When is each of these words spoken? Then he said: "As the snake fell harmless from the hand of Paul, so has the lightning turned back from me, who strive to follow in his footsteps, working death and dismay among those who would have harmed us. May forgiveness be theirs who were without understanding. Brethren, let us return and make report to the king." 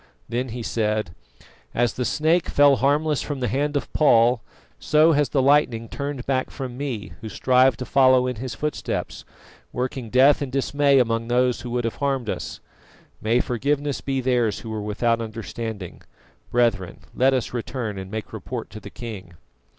Then 0.27 0.49
he 0.49 0.63
said: 0.63 1.13
"As 1.75 1.93
the 1.93 2.05
snake 2.05 2.47
fell 2.49 2.77
harmless 2.77 3.21
from 3.21 3.39
the 3.39 3.47
hand 3.47 3.77
of 3.77 3.93
Paul, 3.93 4.41
so 4.79 5.11
has 5.11 5.29
the 5.29 5.43
lightning 5.43 5.87
turned 5.87 6.25
back 6.25 6.49
from 6.49 6.75
me, 6.75 7.11
who 7.21 7.29
strive 7.29 7.77
to 7.77 7.85
follow 7.85 8.25
in 8.25 8.37
his 8.37 8.55
footsteps, 8.55 9.25
working 9.71 10.09
death 10.09 10.41
and 10.41 10.51
dismay 10.51 10.97
among 10.97 11.27
those 11.27 11.61
who 11.61 11.69
would 11.69 11.83
have 11.83 11.97
harmed 11.97 12.31
us. 12.31 12.59
May 13.21 13.41
forgiveness 13.41 14.01
be 14.01 14.21
theirs 14.21 14.61
who 14.61 14.71
were 14.71 14.81
without 14.81 15.21
understanding. 15.21 16.01
Brethren, 16.49 17.01
let 17.13 17.35
us 17.35 17.53
return 17.53 17.99
and 17.99 18.09
make 18.09 18.33
report 18.33 18.71
to 18.71 18.79
the 18.79 18.89
king." 18.89 19.35